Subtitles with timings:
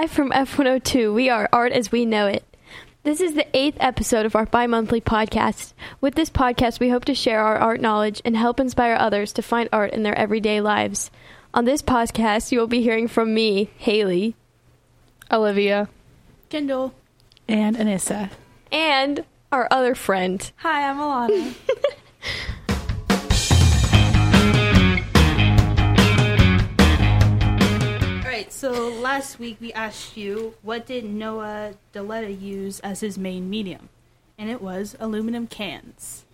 [0.00, 2.42] Live from F102, we are Art as We Know It.
[3.02, 5.74] This is the eighth episode of our bi monthly podcast.
[6.00, 9.42] With this podcast, we hope to share our art knowledge and help inspire others to
[9.42, 11.10] find art in their everyday lives.
[11.52, 14.36] On this podcast, you will be hearing from me, Haley,
[15.30, 15.90] Olivia.
[16.48, 16.94] Kendall.
[17.46, 18.30] And Anissa.
[18.72, 20.50] and our other friend.
[20.56, 21.54] Hi, I'm Alana.
[28.50, 33.88] so last week we asked you what did Noah Deledda use as his main medium?
[34.36, 36.24] And it was aluminum cans.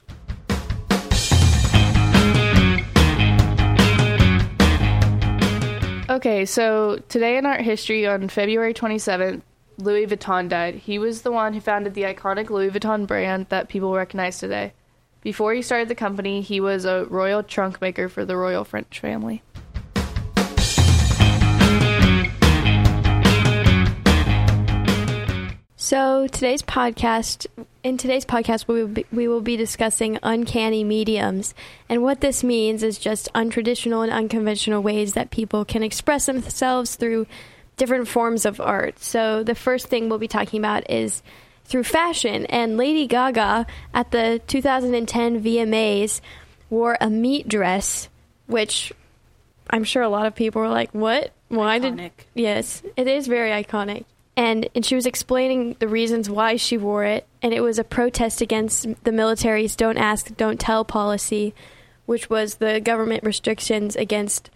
[6.09, 9.43] Okay, so today in art history on February 27th,
[9.79, 10.77] Louis Vuitton died.
[10.77, 14.73] He was the one who founded the iconic Louis Vuitton brand that people recognize today.
[15.21, 19.01] Before he started the company, he was a royal trunk maker for the royal French
[19.01, 19.43] family.
[25.87, 27.47] So today's podcast,
[27.85, 31.55] in today's podcast, we will be, we will be discussing uncanny mediums,
[31.89, 36.97] and what this means is just untraditional and unconventional ways that people can express themselves
[36.97, 37.29] through
[37.77, 38.99] different forms of art.
[38.99, 41.23] So the first thing we'll be talking about is
[41.67, 43.65] through fashion, and Lady Gaga
[43.95, 46.21] at the 2010 VMAs
[46.69, 48.09] wore a meat dress,
[48.49, 48.93] which
[49.71, 51.31] I'm sure a lot of people were like, "What?
[51.47, 54.05] Why did?" Yes, it is very iconic.
[54.37, 57.85] And and she was explaining the reasons why she wore it, and it was a
[57.85, 61.55] protest against the military's "Don't Ask, Don't Tell" policy,
[62.05, 64.51] which was the government restrictions against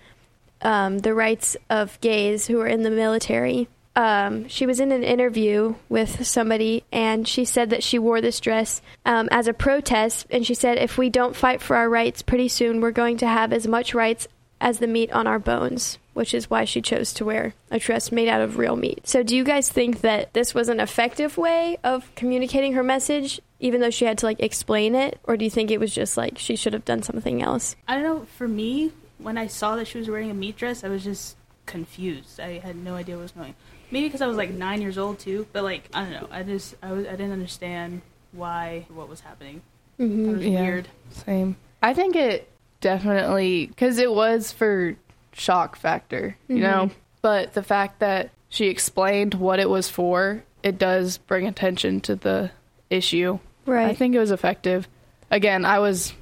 [0.63, 3.69] um, the rights of gays who were in the military.
[3.97, 8.39] Um, she was in an interview with somebody, and she said that she wore this
[8.39, 10.27] dress um, as a protest.
[10.31, 13.27] And she said, if we don't fight for our rights, pretty soon we're going to
[13.27, 14.29] have as much rights
[14.61, 18.11] as the meat on our bones, which is why she chose to wear a dress
[18.13, 19.07] made out of real meat.
[19.07, 23.41] So, do you guys think that this was an effective way of communicating her message,
[23.59, 26.17] even though she had to like explain it, or do you think it was just
[26.17, 27.77] like she should have done something else?
[27.89, 30.83] I don't know, for me, when I saw that she was wearing a meat dress,
[30.85, 32.41] I was just confused.
[32.41, 33.55] I had no idea what was going on.
[33.93, 36.29] Maybe because I was like nine years old too, but like, I don't know.
[36.31, 39.63] I just, I, was, I didn't understand why, what was happening.
[39.99, 40.29] Mm-hmm.
[40.31, 40.61] It was Yeah.
[40.63, 40.89] weird.
[41.11, 41.57] Same.
[41.83, 42.49] I think it
[42.81, 44.97] definitely because it was for
[45.33, 46.63] shock factor, you mm-hmm.
[46.63, 46.91] know.
[47.23, 52.17] But the fact that she explained what it was for, it does bring attention to
[52.17, 52.51] the
[52.89, 53.39] issue.
[53.67, 53.89] Right.
[53.89, 54.89] I think it was effective.
[55.31, 56.13] Again, I was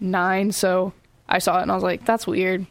[0.00, 0.92] nine, so
[1.28, 2.66] I saw it and I was like, "That's weird."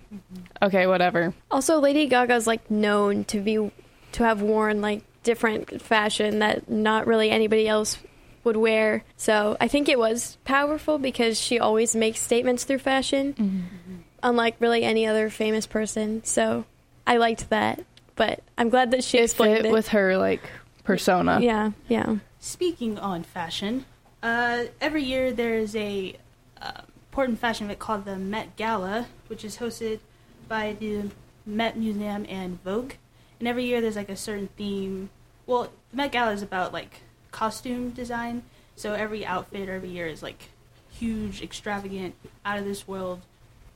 [0.61, 1.33] Okay, whatever.
[1.51, 3.71] Also, Lady Gaga's like known to be
[4.13, 7.97] to have worn like different fashion that not really anybody else
[8.45, 9.03] would wear.
[9.17, 13.84] So I think it was powerful because she always makes statements through fashion, mm-hmm.
[14.25, 16.23] Unlike really any other famous person.
[16.25, 16.65] So
[17.05, 19.71] I liked that, but I'm glad that she It explained fit it.
[19.71, 20.41] with her like
[20.83, 21.39] persona.
[21.41, 22.17] yeah, yeah.
[22.39, 23.85] Speaking on fashion,
[24.21, 26.15] uh, every year there's a
[26.61, 26.81] uh,
[27.11, 29.99] important fashion event called the Met Gala, which is hosted
[30.47, 31.11] by the
[31.45, 32.93] Met Museum and Vogue.
[33.39, 35.09] And every year there's like a certain theme.
[35.45, 38.43] Well, the Met Gala is about like costume design,
[38.75, 40.49] so every outfit every year is like
[40.89, 43.21] huge, extravagant, out of this world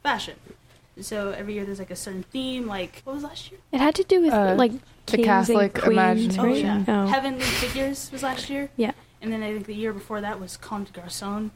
[0.04, 0.36] fashion.
[1.02, 2.68] So every year there's like a certain theme.
[2.68, 3.60] Like what was last year?
[3.72, 4.74] It had to do with Uh, like
[5.06, 6.40] the Catholic and imagination.
[6.46, 7.08] Oh yeah, Oh.
[7.08, 8.70] Heavenly Figures was last year.
[8.76, 8.92] Yeah.
[9.22, 11.52] And then I think the year before that was Comme des Garçons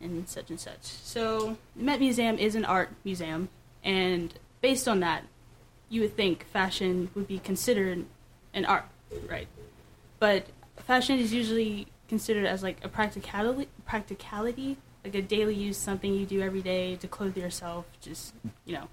[0.00, 0.82] and such and such.
[0.82, 3.48] So the Met Museum is an art museum,
[3.84, 5.24] and based on that,
[5.88, 8.04] you would think fashion would be considered
[8.54, 8.84] an art,
[9.28, 9.48] right?
[10.20, 14.76] But fashion is usually considered as like a practicality, practicality,
[15.08, 18.34] like a daily use, something you do every day to clothe yourself, just
[18.66, 18.88] you know.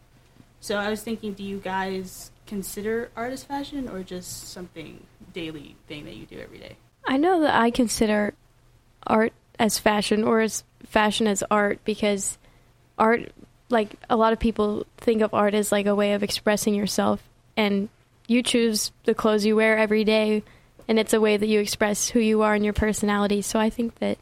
[0.61, 6.05] So I was thinking, do you guys consider artist fashion, or just something daily thing
[6.05, 6.78] that you do every day?
[7.05, 8.34] I know that I consider
[9.05, 12.37] art as fashion or as fashion as art because
[12.97, 13.31] art
[13.69, 17.22] like a lot of people think of art as like a way of expressing yourself
[17.57, 17.90] and
[18.28, 20.43] you choose the clothes you wear every day
[20.87, 23.41] and it's a way that you express who you are and your personality.
[23.41, 24.17] So I think that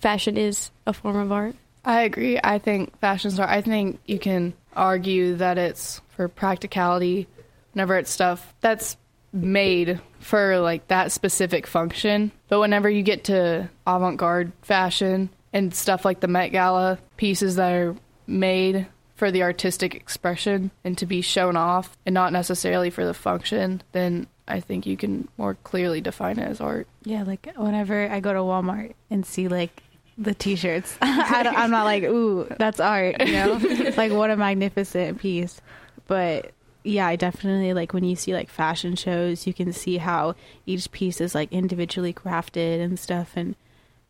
[0.00, 1.54] fashion is a form of art.
[1.84, 2.38] I agree.
[2.42, 3.50] I think fashion art.
[3.50, 7.26] I think you can argue that it's for practicality
[7.72, 8.96] whenever it's stuff that's
[9.32, 12.32] made for like that specific function.
[12.48, 17.72] But whenever you get to avant-garde fashion and stuff like the Met Gala pieces that
[17.72, 23.04] are made for the artistic expression and to be shown off and not necessarily for
[23.04, 26.88] the function, then I think you can more clearly define it as art.
[27.04, 29.82] Yeah, like whenever I go to Walmart and see like
[30.20, 33.58] the t-shirts, I don't, I'm not like, ooh, that's art, you know?
[33.60, 35.60] It's like what a magnificent piece.
[36.06, 36.52] But
[36.84, 40.34] yeah, I definitely like when you see like fashion shows, you can see how
[40.66, 43.54] each piece is like individually crafted and stuff, and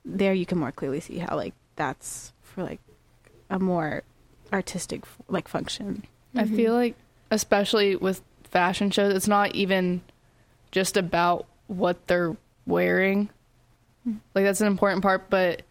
[0.04, 2.80] there you can more clearly see how like that's for like
[3.48, 4.02] a more
[4.52, 6.04] artistic like function.
[6.34, 6.56] I Mm-hmm.
[6.56, 6.94] feel like,
[7.30, 10.00] especially with fashion shows, it's not even
[10.72, 12.36] just about what they're
[12.66, 13.30] wearing.
[14.34, 15.62] Like that's an important part, but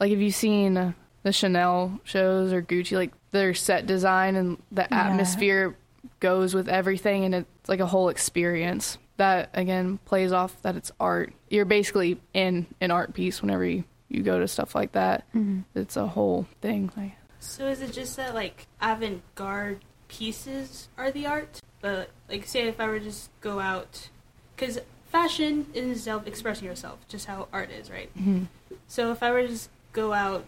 [0.00, 4.86] like have you've seen the Chanel shows or Gucci, like their set design and the
[4.90, 5.08] Yeah.
[5.10, 5.76] atmosphere
[6.20, 8.98] goes with everything, and it's like a whole experience.
[9.16, 11.32] That again plays off that it's art.
[11.48, 15.24] You're basically in an art piece whenever you, you go to stuff like that.
[15.34, 15.60] Mm-hmm.
[15.74, 16.90] It's a whole thing.
[16.96, 22.66] Like, So is it just that like avant-garde pieces are the art, but like say
[22.66, 24.10] if I were to just go out,
[24.56, 28.10] because fashion is itself expressing yourself, just how art is, right?
[28.18, 28.44] Mm-hmm.
[28.88, 30.44] So if I were to just go out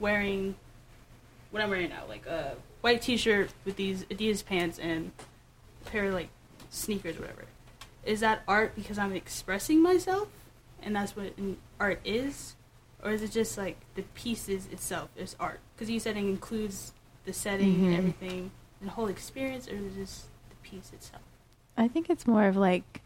[0.00, 0.56] wearing
[1.52, 5.12] what I'm wearing now, like a white T-shirt with these Adidas pants and
[5.86, 6.28] a pair of like
[6.70, 7.44] sneakers, or whatever,
[8.04, 10.28] is that art because I'm expressing myself,
[10.82, 12.56] and that's what an art is,
[13.02, 15.60] or is it just like the pieces itself is art?
[15.76, 16.92] Because you said it includes
[17.24, 17.98] the setting and Mhm.
[17.98, 18.50] everything,
[18.80, 21.22] the whole experience, or is it just the piece itself?
[21.76, 23.02] I think it's more of like,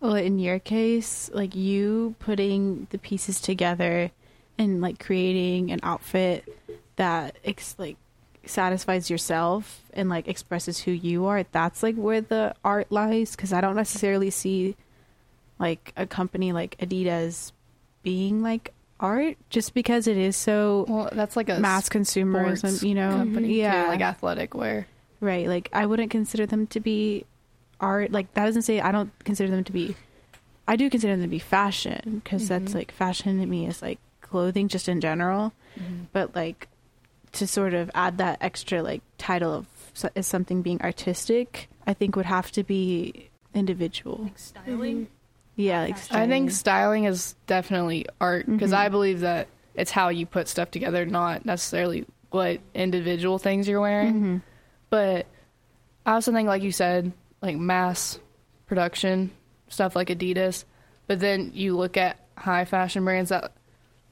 [0.00, 4.10] well, in your case, like you putting the pieces together
[4.58, 6.44] and like creating an outfit
[6.96, 7.96] that ex- like
[8.44, 11.44] satisfies yourself and like expresses who you are.
[11.52, 14.76] That's like where the art lies because I don't necessarily see
[15.58, 17.52] like a company like Adidas
[18.02, 22.94] being like art just because it is so well, that's like a mass consumerism, you
[22.94, 23.10] know.
[23.10, 24.86] company, too, yeah, like athletic wear.
[25.20, 25.46] Right.
[25.46, 27.24] Like I wouldn't consider them to be
[27.80, 28.10] art.
[28.12, 29.94] Like that doesn't say I don't consider them to be.
[30.66, 32.74] I do consider them to be fashion because that's Mhm.
[32.74, 33.98] like fashion to me is like
[34.28, 35.52] clothing just in general.
[36.12, 36.68] But like
[37.32, 41.94] to sort of add that extra like title of so- is something being artistic, I
[41.94, 44.20] think would have to be individual.
[44.24, 45.08] Like styling.
[45.56, 46.16] Yeah, like Fashion.
[46.16, 47.02] I think styling.
[47.02, 48.76] styling is definitely art because Mhm.
[48.76, 53.80] I believe that it's how you put stuff together, not necessarily what individual things you're
[53.80, 54.14] wearing.
[54.14, 54.42] Mhm.
[54.90, 55.26] But
[56.06, 58.18] I also think, like you said, like mass
[58.66, 59.30] production
[59.68, 60.64] stuff like Adidas.
[61.06, 63.52] But then you look at high fashion brands that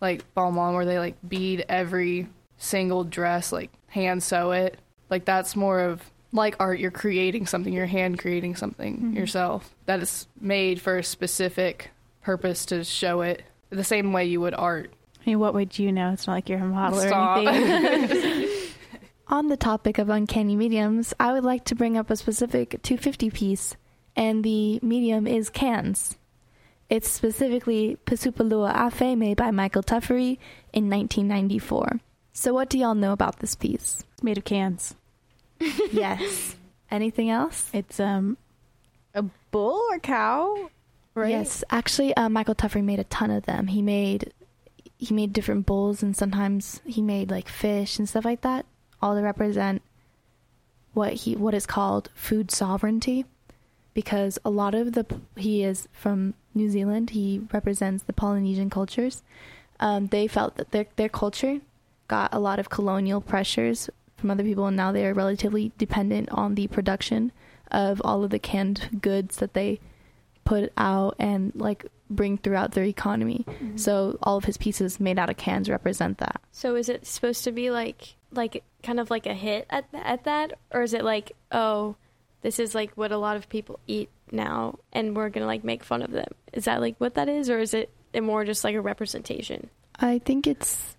[0.00, 2.28] like Balmain, where they like bead every
[2.58, 4.78] single dress, like hand sew it.
[5.10, 6.02] Like that's more of
[6.32, 6.78] like art.
[6.80, 7.72] You're creating something.
[7.72, 9.16] You're hand creating something Mhm.
[9.16, 11.90] yourself that is made for a specific
[12.22, 14.92] purpose to show it the same way you would art.
[15.20, 16.12] I mean, what would you know?
[16.12, 17.38] It's not like you're a model Stop.
[17.44, 18.48] or anything.
[19.28, 23.30] On the topic of uncanny mediums, I would like to bring up a specific 250
[23.30, 23.74] piece,
[24.14, 26.16] and the medium is cans.
[26.88, 30.38] It's specifically Pisupo Lua Afe made by Michael Tuffery
[30.72, 32.00] in 1994.
[32.32, 34.04] So, what do y'all know about this piece?
[34.12, 34.94] It's made of cans.
[35.90, 36.54] yes.
[36.90, 37.70] Anything else?
[37.72, 38.36] It's um
[39.14, 40.70] a bull or cow,
[41.14, 41.30] right?
[41.30, 43.66] Yes, actually, uh, Michael Tuffery made a ton of them.
[43.66, 44.32] He made
[44.98, 48.64] he made different bulls and sometimes he made like fish and stuff like that,
[49.02, 49.82] all to represent
[50.92, 53.24] what he what is called food sovereignty.
[53.94, 55.06] Because a lot of the
[55.36, 59.22] he is from New Zealand, he represents the Polynesian cultures.
[59.78, 61.60] Um, they felt that their their culture
[62.08, 66.30] got a lot of colonial pressures from other people, and now they are relatively dependent
[66.30, 67.32] on the production
[67.70, 69.80] of all of the canned goods that they
[70.44, 73.44] put out and like bring throughout their economy.
[73.74, 76.40] So all of his pieces made out of cans represent that.
[76.52, 80.24] So is it supposed to be like like kind of like a hit at at
[80.24, 81.96] that, or is it like oh,
[82.42, 85.84] this is like what a lot of people eat now, and we're gonna like make
[85.84, 86.28] fun of them?
[86.52, 87.90] Is that like what that is, or is it
[88.20, 89.70] more just like a representation?
[89.98, 90.96] I think it's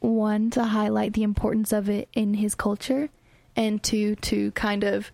[0.00, 3.10] one to highlight the importance of it in his culture
[3.56, 5.12] and two to kind of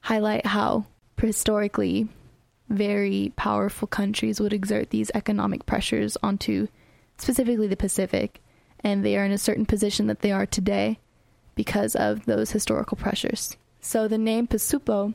[0.00, 0.86] highlight how
[1.20, 2.08] historically
[2.68, 6.68] very powerful countries would exert these economic pressures onto
[7.18, 8.40] specifically the Pacific
[8.80, 10.98] and they are in a certain position that they are today
[11.54, 13.56] because of those historical pressures.
[13.80, 15.14] So the name Pisupo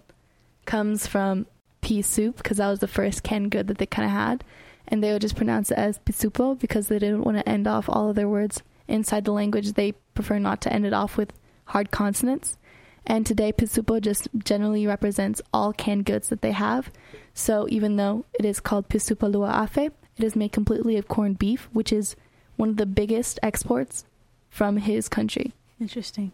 [0.66, 1.48] comes from
[1.86, 4.44] pea soup because that was the first canned good that they kind of had
[4.88, 7.88] and they would just pronounce it as Pisupo because they didn't want to end off
[7.88, 9.74] all of their words inside the language.
[9.74, 11.32] They prefer not to end it off with
[11.66, 12.58] hard consonants.
[13.06, 16.92] And today, Pisupo just generally represents all canned goods that they have.
[17.36, 21.38] So even though it is called Pisupo Lua Afe, it is made completely of corned
[21.38, 22.16] beef, which is
[22.56, 24.06] one of the biggest exports
[24.50, 25.54] from his country.
[25.80, 26.32] Interesting.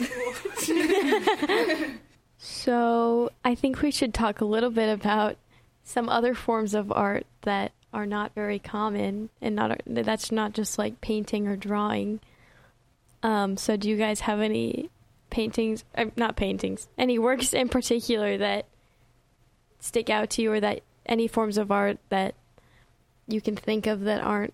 [2.46, 5.38] So I think we should talk a little bit about
[5.82, 10.76] some other forms of art that are not very common and not that's not just
[10.76, 12.20] like painting or drawing.
[13.22, 14.90] Um, so do you guys have any
[15.30, 18.66] paintings, uh, not paintings, any works in particular that
[19.80, 22.34] stick out to you, or that any forms of art that
[23.26, 24.52] you can think of that aren't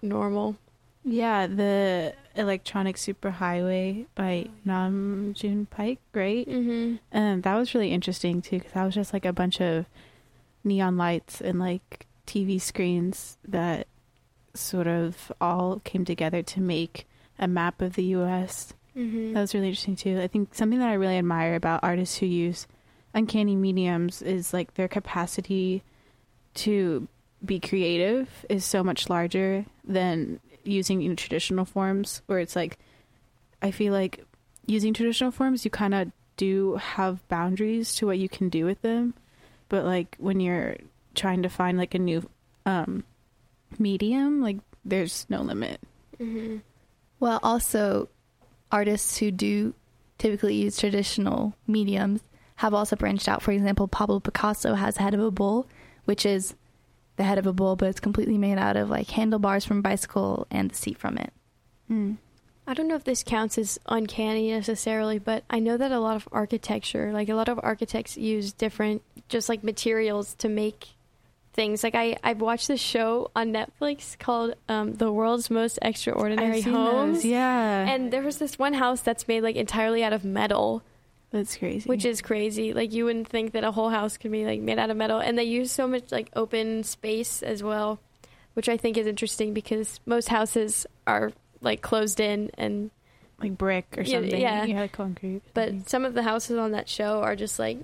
[0.00, 0.56] normal?
[1.04, 6.48] Yeah, the Electronic Superhighway by Nam June Paik, right?
[6.48, 6.96] Mm-hmm.
[7.10, 9.86] And that was really interesting too, because that was just like a bunch of
[10.64, 13.86] neon lights and like TV screens that
[14.54, 17.06] sort of all came together to make
[17.38, 18.74] a map of the U.S.
[18.96, 19.32] Mm-hmm.
[19.32, 20.20] That was really interesting too.
[20.20, 22.66] I think something that I really admire about artists who use
[23.14, 25.82] uncanny mediums is like their capacity
[26.54, 27.08] to
[27.44, 32.78] be creative is so much larger than using you know, traditional forms where it's like
[33.60, 34.24] I feel like
[34.66, 38.80] using traditional forms you kind of do have boundaries to what you can do with
[38.82, 39.14] them
[39.68, 40.76] but like when you're
[41.14, 42.28] trying to find like a new
[42.64, 43.04] um
[43.78, 45.80] medium like there's no limit
[46.22, 46.58] Mm-hmm.
[47.20, 48.08] Well, also,
[48.70, 49.74] artists who do
[50.18, 52.20] typically use traditional mediums
[52.56, 53.42] have also branched out.
[53.42, 55.66] For example, Pablo Picasso has Head of a Bull,
[56.04, 56.54] which is
[57.16, 59.82] the head of a bull, but it's completely made out of like handlebars from a
[59.82, 61.32] bicycle and the seat from it.
[61.90, 62.16] mm.
[62.64, 66.14] I don't know if this counts as uncanny necessarily, but I know that a lot
[66.14, 70.90] of architecture, like a lot of architects use different just like materials to make
[71.54, 71.82] things.
[71.82, 77.18] Like I I've watched this show on Netflix called um, The World's Most Extraordinary Homes.
[77.18, 80.82] those, yeah And there was this one house that's made like entirely out of metal,
[81.32, 82.72] that's crazy which is crazy.
[82.74, 85.18] Like you wouldn't think that a whole house could be like made out of metal,
[85.18, 87.98] and they use so much like open space as well,
[88.54, 92.90] which I think is interesting because most houses are like closed in and
[93.40, 94.40] like brick or something.
[94.40, 94.64] yeah.
[94.64, 95.42] yeah, concrete.
[95.54, 97.78] but some of the houses on that show are just like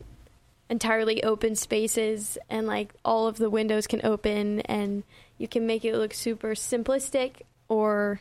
[0.70, 5.02] entirely open spaces and like all of the windows can open and
[5.38, 8.20] you can make it look super simplistic or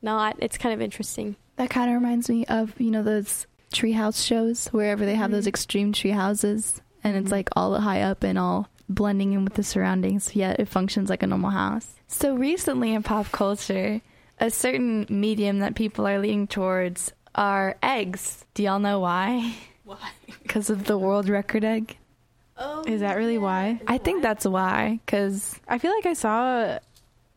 [0.00, 0.36] not.
[0.38, 1.36] It's kind of interesting.
[1.56, 5.44] That kind of reminds me of you know those treehouse shows wherever they have those
[5.44, 5.48] Mhm.
[5.48, 7.32] extreme tree houses, and it's Mhm.
[7.32, 10.36] like all high up and all blending in with the surroundings.
[10.36, 11.94] Yet it functions like a normal house.
[12.08, 14.00] So recently in pop culture,
[14.38, 18.44] a certain medium that people are leaning towards are eggs.
[18.54, 19.54] Do y'all know why?
[19.84, 19.96] Why?
[20.42, 21.96] Because of the world record egg.
[22.58, 23.80] Oh, Is that really why?
[23.88, 25.00] I think that's why.
[25.06, 26.78] Because I feel like I saw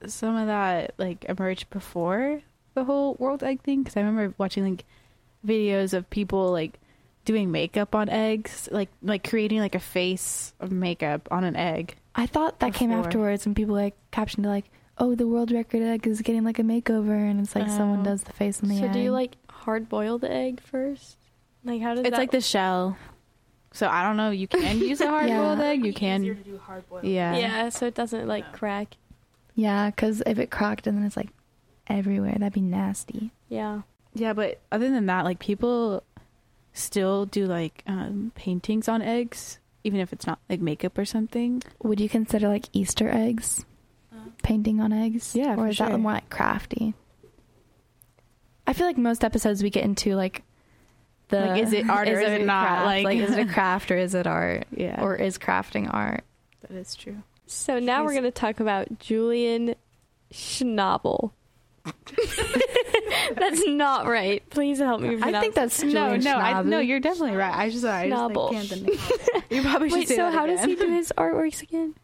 [0.06, 2.42] some of that like emerge before
[2.74, 4.86] the whole world egg thing because I remember watching like
[5.46, 6.80] videos of people like
[7.26, 11.96] doing makeup on eggs, like like creating like a face of makeup on an egg.
[12.16, 14.66] I thought that came afterwards, and people like captioned it like,
[14.98, 18.04] "Oh, the world record egg is getting like a makeover," and it's like someone Oh.
[18.04, 18.94] does the face on the so egg.
[18.94, 21.18] do you like hard boil the egg first?
[21.64, 22.98] Like how does It's that like the shell.
[23.74, 24.30] So I don't know.
[24.30, 25.66] You can use a hard boiled Yeah.
[25.66, 25.86] egg.
[25.86, 26.22] You can.
[26.24, 27.04] to do hard boiled.
[27.04, 27.36] Yeah.
[27.36, 28.52] Yeah, so it doesn't like Yeah.
[28.52, 28.96] crack.
[29.56, 31.30] Yeah, because if it cracked and then it's like
[31.88, 33.32] everywhere, that'd be nasty.
[33.50, 33.82] Yeah.
[34.16, 36.02] Yeah, but other than that, like people
[36.74, 41.62] still do like um, paintings on eggs, even if it's not like makeup or something.
[41.84, 43.66] Would you consider like Easter eggs
[44.12, 45.36] Uh, painting on eggs?
[45.36, 46.94] Yeah, or for is that more like crafty?
[48.68, 50.42] I feel like most episodes we get into like
[51.28, 52.68] the Like, is it art or is it not?
[52.68, 52.86] craft?
[53.04, 54.66] Like- is it a craft or is it art?
[54.76, 56.24] Yeah, Or is crafting art?
[56.62, 57.22] that is true.
[57.48, 59.76] So now we're going to talk about Julian
[60.34, 61.32] Schnabel.
[63.36, 64.48] that's not right.
[64.50, 65.18] Please help me.
[65.22, 66.80] I think that's No, no, I, no.
[66.80, 67.54] You're definitely right.
[67.54, 68.70] I just, I just like, can't.
[68.70, 69.00] The name.
[69.50, 71.96] You probably should Wait, say so that how does he do his artworks again?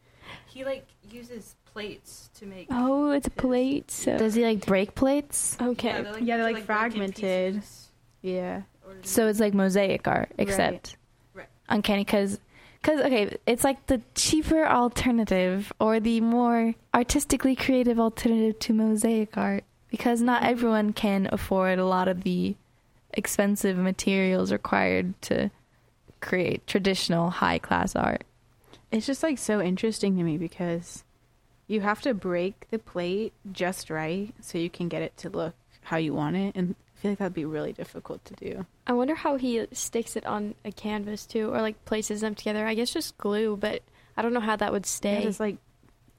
[0.47, 2.67] He like uses plates to make.
[2.69, 3.91] Oh, it's a plate.
[3.91, 5.57] So Does he like break plates?
[5.61, 5.89] okay.
[5.89, 7.63] Yeah, they're like, Yeah, they're, to, like, fragmented.
[8.21, 8.61] Yeah.
[9.03, 10.97] So it's like mosaic art, except
[11.33, 11.47] Right.
[11.69, 12.39] uncanny because.
[12.81, 19.37] Because, okay, it's like the cheaper alternative or the more artistically creative alternative to mosaic
[19.37, 19.63] art.
[19.91, 20.51] Because not mm-hmm.
[20.51, 22.55] everyone can afford a lot of the
[23.13, 25.51] expensive materials required to
[26.21, 28.23] create traditional high class art.
[28.91, 31.03] It's just like so interesting to me because
[31.67, 35.55] you have to break the plate just right so you can get it to look
[35.83, 38.65] how you want it, and I feel like that'd be really difficult to do.
[38.85, 42.67] I wonder how he sticks it on a canvas too, or like places them together.
[42.67, 43.81] I guess just glue, but
[44.15, 45.23] I don't know how that would Yeah, stay.
[45.23, 45.57] does like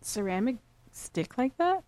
[0.00, 0.56] ceramic
[0.90, 1.84] stick like that?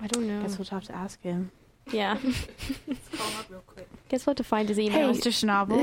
[0.00, 0.42] I don't know.
[0.42, 1.50] Guess we'll have to ask him.
[1.92, 2.18] Yeah.
[2.24, 3.88] Let's call him up real quick.
[4.08, 5.12] Guess we'll have to find his Hey, email.
[5.12, 5.30] Mr.
[5.30, 5.78] Schnabel.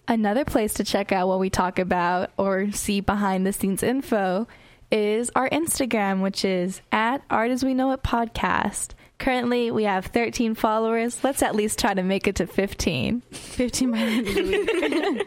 [0.06, 4.46] Another place to check out what we talk about or see behind the scenes info
[4.90, 8.90] is our Instagram, which is at Art as We Know It Podcast.
[9.18, 11.24] Currently, we have 13 followers.
[11.24, 13.22] Let's at least try to make it to 15.
[13.32, 15.26] 15 by the end of the week.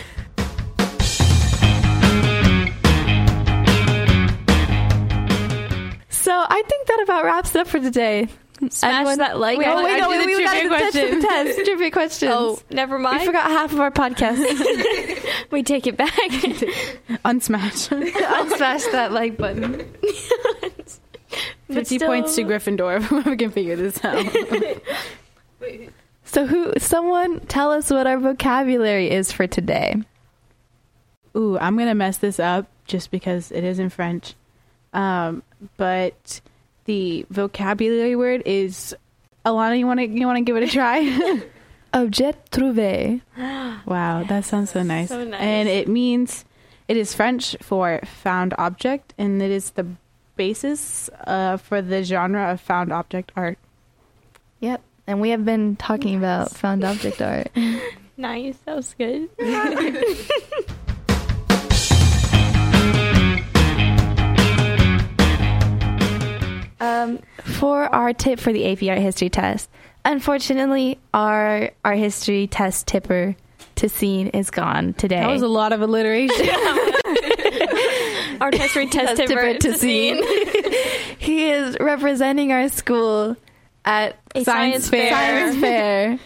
[6.58, 8.28] I think that about wraps it up for today.
[8.70, 9.84] Smash that like Wait, oh, button.
[9.84, 11.22] wait, no, I did we, the we got trivia to test, question.
[11.22, 12.32] test trivia questions.
[12.34, 13.20] Oh, never mind.
[13.20, 14.40] we forgot half of our podcast.
[15.52, 16.10] we take it back.
[17.24, 17.88] Unsmash.
[17.90, 19.86] Unsmash that like button.
[21.68, 23.00] 50 still- points to Gryffindor.
[23.02, 24.26] Whoever can figure this out.
[26.24, 26.72] So who?
[26.78, 30.02] Someone tell us what our vocabulary is for today.
[31.36, 34.34] Ooh, I'm gonna mess this up just because it is in French.
[34.92, 35.42] Um,
[35.76, 36.40] but
[36.88, 38.96] the vocabulary word is
[39.44, 39.78] Alana.
[39.78, 41.00] You want to you want to give it a try?
[41.92, 43.20] Objet trouvé.
[43.86, 45.10] wow, that sounds so nice.
[45.10, 45.40] So nice.
[45.40, 46.44] And it means
[46.88, 49.86] it is French for found object, and it is the
[50.36, 53.58] basis uh, for the genre of found object art.
[54.60, 54.80] Yep.
[55.06, 57.50] And we have been talking about found object art.
[58.16, 58.56] nice.
[58.64, 59.28] That was good.
[66.80, 69.68] Um, for our tip for the AP Art History test,
[70.04, 73.36] unfortunately, our art history test tipper
[73.76, 75.20] to scene is gone today.
[75.20, 76.48] That was a lot of alliteration.
[78.40, 80.22] Our history test Test tipper to scene.
[81.18, 83.36] he is representing our school
[83.84, 85.10] at A Science science, fair.
[85.10, 85.40] fair.
[85.40, 86.18] Science Fair.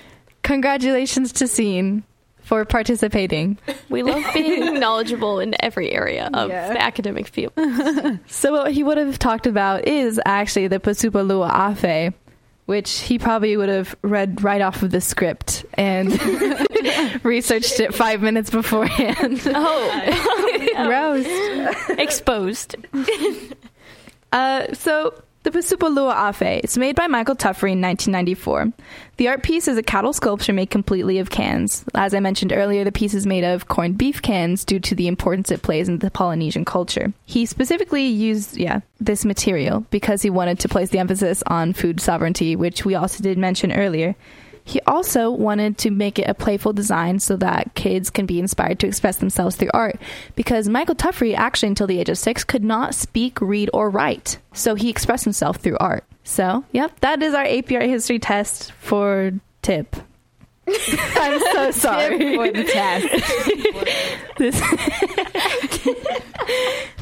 [0.43, 2.05] Congratulations to Scene
[2.53, 3.57] for participating.
[3.89, 6.69] We love being knowledgeable in every area of Yeah.
[6.75, 7.55] the academic field.
[8.27, 12.13] So what he would have talked about is actually the Pisupo Lua Afe,
[12.67, 16.11] which he probably would have read right off of the script and
[17.25, 19.41] researched it five minutes beforehand.
[19.47, 21.91] Oh, Roast.
[21.99, 22.77] exposed.
[24.31, 26.61] Uh, so the Pisupo Lua Afe.
[26.63, 28.73] It's made by Michael Tuffery in 1994.
[29.17, 31.85] The art piece is a cattle sculpture made completely of cans.
[31.95, 35.09] As I mentioned earlier, the piece is made of corned beef cans due to the
[35.09, 37.13] importance it plays in the Polynesian culture.
[37.27, 42.01] He specifically used, yeah, this material because he wanted to place the emphasis on food
[42.01, 44.15] sovereignty, which we also did mention earlier.
[44.65, 48.79] He also wanted to make it a playful design so that kids can be inspired
[48.81, 50.01] to express themselves through art.
[50.37, 54.39] Because Michael Tuffery, actually until the age of six, could not speak, read, or write.
[54.53, 56.05] So he expressed himself through art.
[56.25, 59.97] So, yep, that is our AP Art History test for tip.
[60.69, 62.37] I'm so sorry.
[62.37, 63.09] for the test.
[64.39, 64.63] This-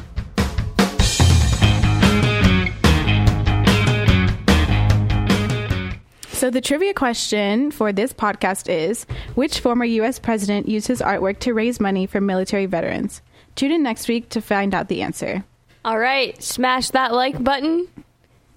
[6.41, 11.37] So the trivia question for this podcast is which former US president used his artwork
[11.41, 13.21] to raise money for military veterans?
[13.53, 15.43] Tune in next week to find out the answer.
[15.85, 17.87] All right, smash that like button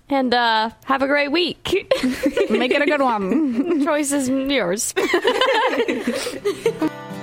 [0.09, 1.87] and uh, have a great week.
[2.49, 3.81] Make it a good one.
[3.85, 4.95] Choice is yours.